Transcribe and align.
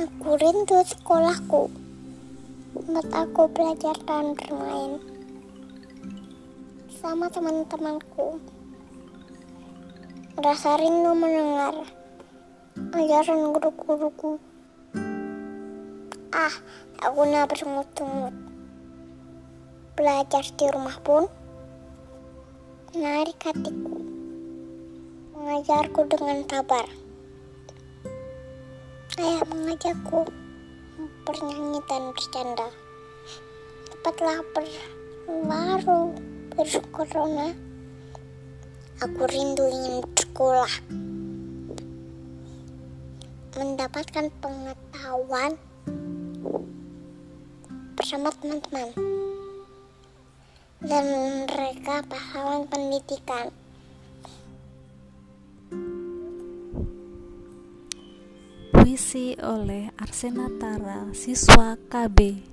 Aku 0.00 0.32
rindu 0.40 0.80
sekolahku 0.80 1.68
tempat 2.72 3.04
aku 3.12 3.52
belajar 3.52 3.92
dan 4.08 4.32
bermain 4.32 4.96
sama 6.88 7.28
teman-temanku. 7.28 8.40
Merasa 10.40 10.80
rindu 10.80 11.12
mendengar 11.12 11.84
ajaran 12.96 13.52
guru-guruku. 13.52 14.40
Ah, 16.32 16.54
tak 16.96 17.12
guna 17.12 17.44
bersungut-sungut. 17.44 18.32
Belajar 20.00 20.48
di 20.48 20.64
rumah 20.72 20.96
pun 21.04 21.28
menarik 22.96 23.36
hatiku, 23.44 24.00
mengajarku 25.36 26.08
dengan 26.08 26.40
sabar. 26.48 27.09
Ayah 29.18 29.42
mengajakku 29.42 30.22
bernyanyi 31.26 31.82
dan 31.90 32.14
bercanda. 32.14 32.70
Cepatlah 33.90 34.38
berlaru 34.54 36.14
bersyukur 36.54 37.10
Rona. 37.10 37.50
Aku 39.02 39.26
rindu 39.26 39.66
ingin 39.66 40.06
bersekolah. 40.06 40.74
Mendapatkan 43.58 44.30
pengetahuan 44.38 45.58
bersama 47.98 48.30
teman-teman. 48.38 48.94
Dan 50.86 51.04
mereka 51.50 52.06
pahlawan 52.06 52.62
pendidikan. 52.70 53.50
Puisi 58.90 59.38
oleh 59.38 59.86
Arsena 60.02 60.50
Tara, 60.58 61.14
siswa 61.14 61.78
KB 61.86 62.49